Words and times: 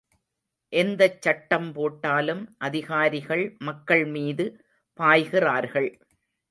எந்தச் 0.73 1.21
சட்டம் 1.21 1.73
போட்டாலும் 1.73 2.43
அதிகாரிகள் 2.57 3.45
மக்கள் 3.59 4.05
மீது 4.05 4.47
பாய்கிறார்கள். 4.99 5.91